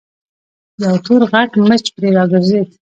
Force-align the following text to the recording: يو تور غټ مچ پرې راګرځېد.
يو 0.83 0.95
تور 1.05 1.21
غټ 1.31 1.51
مچ 1.67 1.85
پرې 1.95 2.09
راګرځېد. 2.17 2.67